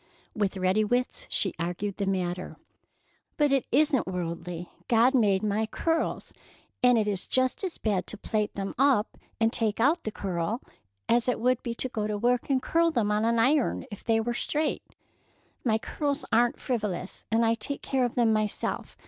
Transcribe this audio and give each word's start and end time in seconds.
With 0.35 0.57
ready 0.57 0.83
wits 0.83 1.27
she 1.29 1.53
argued 1.59 1.97
the 1.97 2.07
matter: 2.07 2.57
"But 3.37 3.51
it 3.51 3.67
isn't 3.71 4.07
worldly. 4.07 4.67
God 4.87 5.13
made 5.13 5.43
my 5.43 5.67
curls, 5.67 6.33
and 6.81 6.97
it 6.97 7.07
is 7.07 7.27
just 7.27 7.63
as 7.63 7.77
bad 7.77 8.07
to 8.07 8.17
plait 8.17 8.55
them 8.55 8.73
up 8.79 9.15
and 9.39 9.53
take 9.53 9.79
out 9.79 10.03
the 10.03 10.11
curl 10.11 10.63
as 11.07 11.27
it 11.27 11.39
would 11.39 11.61
be 11.61 11.75
to 11.75 11.87
go 11.87 12.07
to 12.07 12.17
work 12.17 12.49
and 12.49 12.63
curl 12.63 12.89
them 12.89 13.11
on 13.11 13.25
an 13.25 13.37
iron 13.37 13.85
if 13.91 14.03
they 14.03 14.19
were 14.19 14.33
straight. 14.33 14.81
My 15.63 15.77
curls 15.77 16.25
are 16.31 16.47
n't 16.49 16.59
frivolous, 16.59 17.23
and 17.31 17.45
I 17.45 17.53
take 17.53 17.83
care 17.83 18.03
of 18.03 18.15
them 18.15 18.33
myself. 18.33 18.97